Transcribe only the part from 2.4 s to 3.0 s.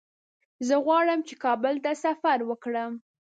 وکړم.